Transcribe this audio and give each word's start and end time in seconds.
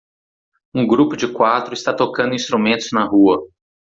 Um 0.73 0.87
grupo 0.87 1.15
de 1.15 1.31
quatro 1.31 1.75
está 1.75 1.93
tocando 1.95 2.33
instrumentos 2.33 2.89
na 2.91 3.05
rua 3.05 3.47